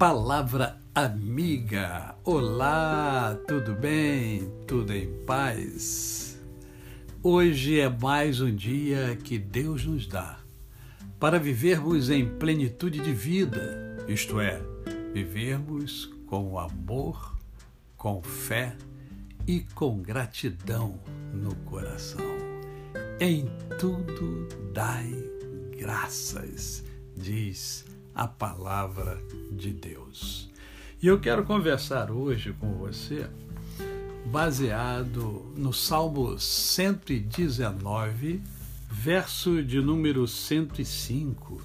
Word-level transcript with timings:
Palavra 0.00 0.80
amiga. 0.94 2.14
Olá, 2.24 3.38
tudo 3.46 3.74
bem? 3.74 4.50
Tudo 4.66 4.94
em 4.94 5.12
paz? 5.26 6.40
Hoje 7.22 7.78
é 7.78 7.86
mais 7.86 8.40
um 8.40 8.50
dia 8.50 9.14
que 9.22 9.38
Deus 9.38 9.84
nos 9.84 10.06
dá 10.06 10.38
para 11.18 11.38
vivermos 11.38 12.08
em 12.08 12.26
plenitude 12.26 12.98
de 13.00 13.12
vida, 13.12 13.98
isto 14.08 14.40
é, 14.40 14.62
vivermos 15.12 16.06
com 16.26 16.58
amor, 16.58 17.36
com 17.94 18.22
fé 18.22 18.74
e 19.46 19.60
com 19.74 20.00
gratidão 20.00 20.98
no 21.30 21.54
coração. 21.56 22.38
Em 23.20 23.44
tudo 23.78 24.48
dai 24.72 25.12
graças, 25.76 26.82
diz 27.14 27.89
a 28.20 28.28
palavra 28.28 29.18
de 29.50 29.72
Deus. 29.72 30.50
E 31.02 31.06
eu 31.06 31.18
quero 31.18 31.42
conversar 31.42 32.10
hoje 32.10 32.52
com 32.52 32.74
você 32.74 33.26
baseado 34.26 35.50
no 35.56 35.72
Salmo 35.72 36.38
119, 36.38 38.42
verso 38.90 39.62
de 39.62 39.80
número 39.80 40.28
105, 40.28 41.62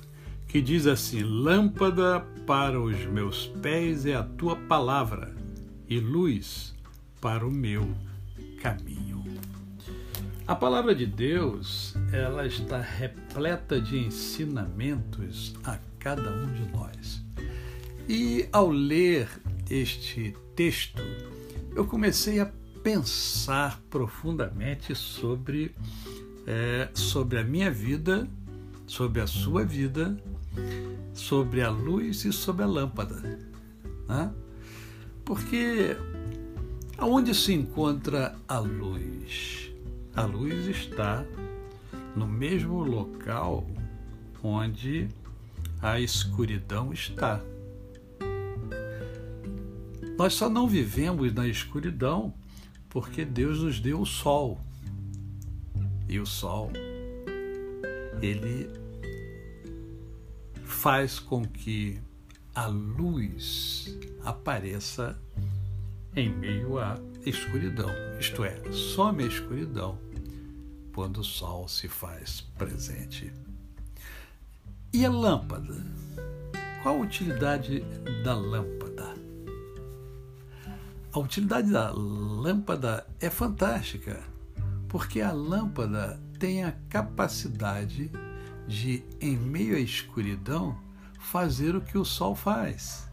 que 0.48 0.62
diz 0.62 0.88
assim: 0.88 1.24
Lâmpada 1.24 2.22
para 2.48 2.80
os 2.80 3.06
meus 3.06 3.48
pés 3.62 4.06
é 4.06 4.16
a 4.16 4.24
tua 4.24 4.56
palavra 4.56 5.36
e 5.90 6.00
luz 6.00 6.74
para 7.20 7.46
o 7.46 7.52
meu 7.52 7.86
caminho. 8.62 9.26
A 10.48 10.56
palavra 10.56 10.96
de 10.96 11.06
Deus, 11.06 11.94
ela 12.14 12.48
está 12.48 12.80
repleta 12.80 13.82
de 13.82 13.98
ensinamentos 13.98 15.54
a 15.62 15.78
cada 16.06 16.30
um 16.30 16.54
de 16.54 16.72
nós. 16.72 17.26
E 18.08 18.48
ao 18.52 18.70
ler 18.70 19.28
este 19.68 20.36
texto, 20.56 21.02
eu 21.76 21.88
comecei 21.88 22.40
a 22.40 22.46
pensar 22.84 23.82
profundamente 23.90 24.94
sobre, 24.94 25.74
é, 26.46 26.90
sobre 26.94 27.40
a 27.40 27.44
minha 27.44 27.72
vida, 27.72 28.30
sobre 28.86 29.20
a 29.20 29.26
sua 29.26 29.66
vida, 29.66 30.16
sobre 31.12 31.64
a 31.64 31.72
luz 31.72 32.24
e 32.24 32.32
sobre 32.32 32.62
a 32.62 32.68
lâmpada. 32.68 33.16
Né? 34.08 34.32
Porque 35.26 35.98
aonde 37.00 37.34
se 37.34 37.52
encontra 37.52 38.36
a 38.48 38.60
luz? 38.60 39.72
A 40.16 40.22
luz 40.22 40.68
está 40.68 41.26
no 42.16 42.28
mesmo 42.28 42.84
local 42.84 43.68
onde 44.44 45.10
a 45.86 46.00
escuridão 46.00 46.92
está. 46.92 47.40
Nós 50.18 50.34
só 50.34 50.50
não 50.50 50.68
vivemos 50.68 51.32
na 51.32 51.48
escuridão 51.48 52.34
porque 52.90 53.24
Deus 53.24 53.62
nos 53.62 53.80
deu 53.80 54.02
o 54.02 54.06
sol. 54.06 54.60
E 56.10 56.20
o 56.20 56.26
sol, 56.26 56.72
ele 58.20 58.68
faz 60.64 61.20
com 61.20 61.46
que 61.46 62.02
a 62.56 62.66
luz 62.66 63.96
apareça 64.24 65.16
em 66.16 66.30
meio 66.30 66.80
à 66.80 67.00
escuridão. 67.24 67.92
Isto 68.20 68.44
é, 68.44 68.60
some 68.72 69.24
a 69.24 69.28
escuridão 69.28 70.00
quando 70.96 71.18
o 71.20 71.24
sol 71.24 71.68
se 71.68 71.88
faz 71.88 72.42
presente. 72.58 73.32
E 74.96 75.06
a 75.06 75.12
lâmpada? 75.12 75.76
Qual 76.82 76.96
a 76.96 77.02
utilidade 77.02 77.84
da 78.24 78.34
lâmpada? 78.34 79.14
A 81.12 81.20
utilidade 81.20 81.70
da 81.70 81.92
lâmpada 81.92 83.06
é 83.20 83.30
fantástica, 83.30 84.24
porque 84.88 85.20
a 85.20 85.34
lâmpada 85.34 86.18
tem 86.40 86.64
a 86.64 86.72
capacidade 86.88 88.10
de, 88.70 89.04
em 89.20 89.36
meio 89.36 89.76
à 89.76 89.80
escuridão, 89.80 90.80
fazer 91.20 91.76
o 91.76 91.82
que 91.82 91.98
o 91.98 92.06
sol 92.06 92.34
faz. 92.34 93.06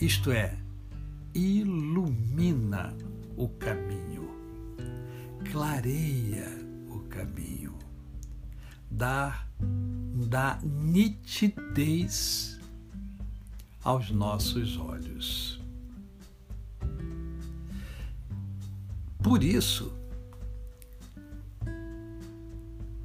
Isto 0.00 0.32
é, 0.32 0.56
ilumina 1.34 2.96
o 3.36 3.50
caminho, 3.50 4.30
clareia 5.52 6.48
o 6.88 7.00
caminho, 7.00 7.74
dá, 8.90 9.44
dá 10.30 10.60
nitidez 10.62 12.56
aos 13.82 14.12
nossos 14.12 14.76
olhos. 14.76 15.60
Por 19.20 19.42
isso, 19.42 19.92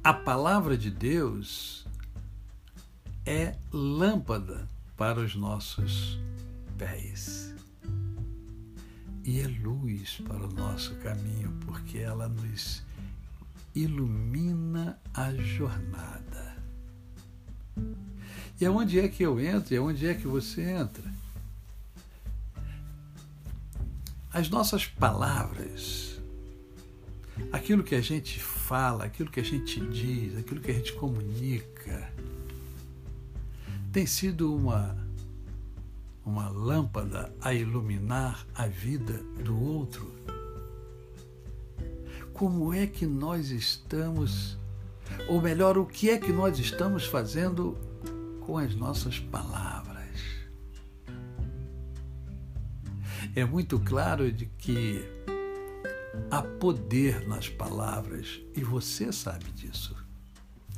a 0.04 0.14
palavra 0.14 0.78
de 0.78 0.88
Deus 0.88 1.84
é 3.26 3.56
lâmpada 3.72 4.68
para 4.96 5.18
os 5.18 5.34
nossos 5.34 6.16
pés 6.78 7.52
e 9.24 9.40
é 9.40 9.48
luz 9.48 10.22
para 10.28 10.46
o 10.46 10.52
nosso 10.52 10.94
caminho, 11.00 11.52
porque 11.66 11.98
ela 11.98 12.28
nos 12.28 12.84
ilumina 13.74 14.96
a 15.12 15.32
jornada. 15.34 16.15
E 18.60 18.64
aonde 18.64 18.98
é 18.98 19.08
que 19.08 19.22
eu 19.22 19.38
entro 19.38 19.74
e 19.74 19.76
aonde 19.76 20.06
é 20.06 20.14
que 20.14 20.26
você 20.26 20.62
entra? 20.62 21.04
As 24.32 24.48
nossas 24.48 24.86
palavras, 24.86 26.20
aquilo 27.52 27.82
que 27.82 27.94
a 27.94 28.00
gente 28.00 28.40
fala, 28.40 29.04
aquilo 29.04 29.30
que 29.30 29.40
a 29.40 29.44
gente 29.44 29.80
diz, 29.80 30.36
aquilo 30.36 30.60
que 30.60 30.70
a 30.70 30.74
gente 30.74 30.92
comunica, 30.94 32.12
tem 33.92 34.06
sido 34.06 34.54
uma 34.54 34.96
uma 36.26 36.48
lâmpada 36.48 37.32
a 37.40 37.54
iluminar 37.54 38.44
a 38.52 38.66
vida 38.66 39.22
do 39.44 39.56
outro? 39.62 40.12
Como 42.32 42.74
é 42.74 42.84
que 42.84 43.06
nós 43.06 43.50
estamos, 43.50 44.58
ou 45.28 45.40
melhor, 45.40 45.78
o 45.78 45.86
que 45.86 46.10
é 46.10 46.18
que 46.18 46.32
nós 46.32 46.58
estamos 46.58 47.06
fazendo 47.06 47.78
com 48.46 48.56
as 48.56 48.76
nossas 48.76 49.18
palavras? 49.18 50.06
É 53.34 53.44
muito 53.44 53.78
claro 53.80 54.32
de 54.32 54.46
que 54.46 55.04
há 56.30 56.40
poder 56.40 57.26
nas 57.26 57.48
palavras 57.48 58.40
e 58.54 58.62
você 58.62 59.12
sabe 59.12 59.50
disso. 59.50 59.96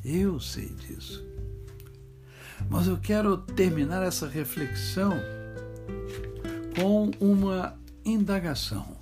Eu 0.02 0.40
sei 0.40 0.68
disso. 0.68 1.24
Mas 2.70 2.86
eu 2.86 2.96
quero 2.96 3.36
terminar 3.36 4.02
essa 4.02 4.26
reflexão 4.26 5.12
com 6.74 7.10
uma 7.20 7.78
indagação. 8.04 8.96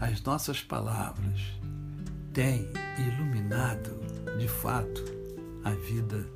As 0.00 0.20
nossas 0.20 0.60
palavras 0.60 1.40
têm 2.34 2.68
iluminado, 2.98 3.98
de 4.38 4.48
fato, 4.48 5.04
a 5.64 5.70
vida 5.70 6.35